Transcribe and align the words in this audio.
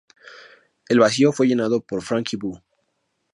El 0.89 0.97
vacío 0.99 1.31
fue 1.31 1.45
llenado 1.45 1.81
por 1.81 2.01
Frankie 2.01 2.35
Bo. 2.35 2.63